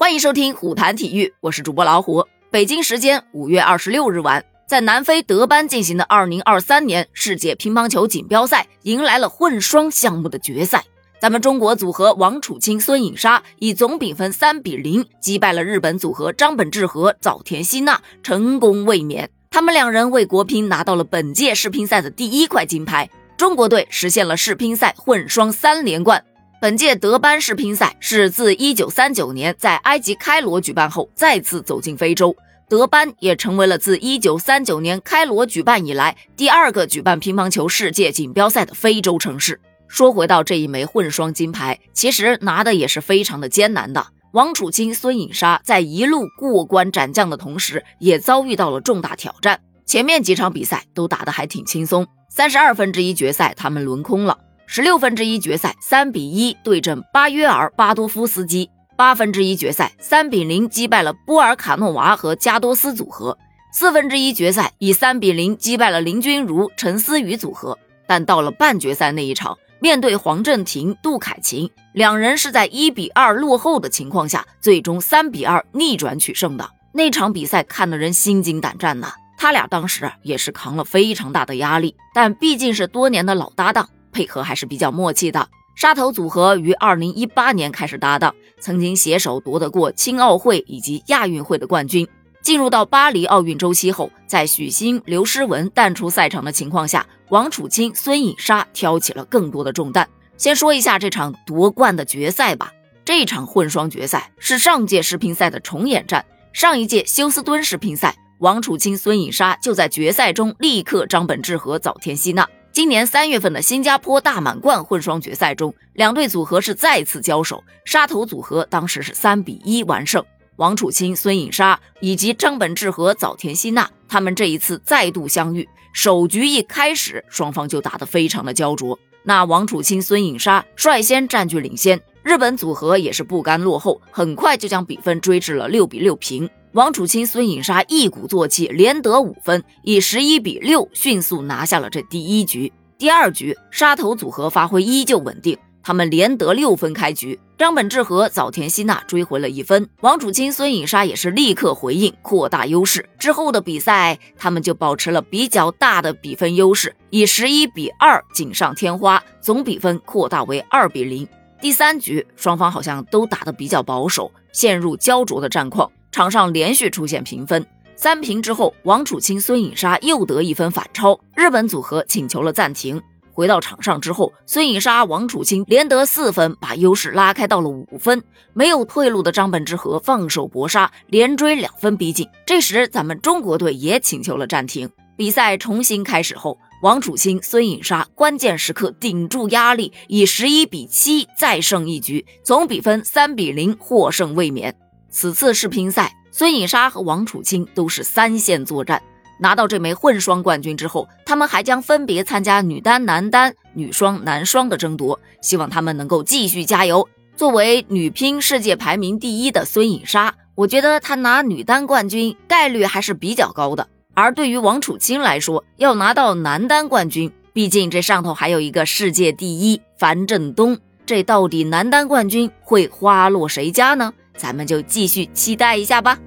[0.00, 2.26] 欢迎收听虎谈体育，我是主播老虎。
[2.50, 10.82] 北京时间五月二十六日晚，在南非德班进行的二零二三年世界乒乓球锦标赛，迎来了混双项目的决赛。
[11.20, 19.28] 咱们中国组合王楚钦、孙颖莎以总比分三比零击败了日本组合张本智和、早田希娜，成功卫冕。
[19.50, 23.06] 他们两人为国乒拿到了本届世乒赛的第一块金牌，
[23.36, 26.24] 中国队实现了世乒赛混双三连冠。
[26.60, 32.36] 本届德班世乒赛是自1939年在埃及开罗举办后再次走进非洲，
[32.68, 39.58] 德班也成为了自1939年开罗举办以来第二个举办乒乓球世界锦标赛的非洲城市。
[39.88, 44.08] 说回到这一枚混双金牌，其实拿的也是非常的艰难的。
[44.32, 49.58] 王楚钦、孙颖莎在一路过关斩将的同时，也遭遇到了重大挑战。
[49.86, 54.36] 前面几场比赛都打得还挺轻松，三十二分之一决赛他们轮空了。
[54.72, 63.36] 十六分之一决赛三比一对阵巴约尔巴多夫斯基，八分之一决赛三比零击败了波尔卡诺娃和加多斯组合，
[63.72, 67.76] 四分之一决赛以三比零击败了林君如陈思雨组合。
[68.06, 76.70] 但到了半决赛那一场，面对黄镇廷杜凯琴，两人是在一比二落后的情况下，最终三比二逆转取胜的。
[76.92, 79.14] 那场比赛看得人心惊胆战呐！
[79.36, 83.88] 他俩当时也是扛了非常大的压力，但毕竟是多年的老搭档。
[84.12, 85.48] 配合还是比较默契的。
[85.74, 92.06] 沙头组合于二零一八年开始搭档，曾经携手夺得过青奥会以及亚运会的冠军。
[92.42, 100.08] 进入到巴黎奥运周期后，在许昕、刘诗雯淡出赛场的情况下，王楚钦、孙颖莎挑起了更多的重担。
[100.36, 102.72] 先说一下这场夺冠的决赛吧。
[103.04, 106.24] 这场混双决赛是上届世乒赛的重演战。
[106.52, 112.48] 上一届休斯敦世乒赛，王楚钦、孙颖莎就在决赛中力克张本智和、早田希娜。
[112.80, 120.24] 今年三月份的新加坡大满贯混双决赛中，两队组合是再次交手，沙头组合当时是三比一完胜。
[120.56, 128.98] 王楚钦、孙颖莎以及张本智和、早田希娜，他们这一次再度相遇，首局一开始双方就打得非常的焦灼。
[129.24, 136.48] 那王楚钦、孙颖莎率先占据领先，日本组合也是不甘落后，很快就将比分追至了六比六平。
[136.72, 142.72] 王楚钦、孙颖莎一鼓作气，连得五分，以十一比六迅速拿下了这第一局。
[142.96, 147.40] 第二局，沙头组合发挥依旧稳定，他们连得六分开局。
[147.58, 153.08] 张本智和、早田希娜追回了一分，王楚钦、孙颖莎也是立刻回应，扩大优势。
[153.18, 161.26] 之后的比赛，他们就保持了比较大的比分优势，以十一比二锦上添花，总比分扩大为二比零。
[161.60, 165.90] 第三局，双方好像都打得比较保守，陷入焦灼的战况。
[166.12, 167.64] 场上连续出现平分，
[167.96, 173.00] 三平之后，王楚钦、孙颖莎又得一分反超，日本组合请求了暂停。
[173.32, 178.22] 回到场上之后，孙颖莎、王楚钦连得四分，把优势拉开到了五分。
[178.52, 182.28] 没有退路的张本智和放手搏杀，连追两分逼近。
[182.44, 184.90] 这时，咱们中国队也请求了暂停。
[185.16, 194.74] 比赛重新开始后，王楚钦、孙颖莎关键时刻顶住压力，以十一比七再胜一局，总比分三比零获胜卫冕。
[195.10, 199.02] 此次世乒赛，孙颖莎和王楚钦都是三线作战，
[199.38, 205.18] 拿到这枚混双冠军之后，他们还将分别参加女单、男单、女双、男双的争夺。
[205.42, 207.08] 希望他们能够继续加油。
[207.34, 213.88] 作为女乒世界排名第一的孙颖莎，我觉得她拿女单冠军概率还是比较高的。
[214.14, 224.12] 而对于王楚钦来说，要拿到男单冠军，毕竟这上头还有一个世界第一樊振东，这到底男单冠军会花落谁家呢？
[224.36, 226.18] 咱们就继续期待一下吧。